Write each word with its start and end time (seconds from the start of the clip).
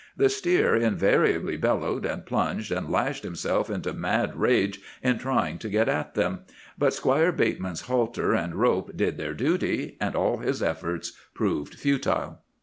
The 0.17 0.29
steer 0.29 0.75
invariably 0.75 1.57
bellowed, 1.57 2.07
and 2.07 2.25
plunged 2.25 2.71
and 2.71 2.89
lashed 2.89 3.21
himself 3.21 3.69
into 3.69 3.93
mad 3.93 4.35
rage 4.35 4.81
in 5.03 5.19
trying 5.19 5.59
to 5.59 5.69
get 5.69 5.87
at 5.87 6.15
them; 6.15 6.39
but 6.75 6.95
Squire 6.95 7.31
Bateman's 7.31 7.81
halter 7.81 8.33
and 8.33 8.55
rope 8.55 8.97
did 8.97 9.17
their 9.17 9.35
duty, 9.35 9.97
and 10.01 10.15
all 10.15 10.37
his 10.39 10.63
efforts 10.63 11.13
proved 11.35 11.75
futile. 11.75 12.39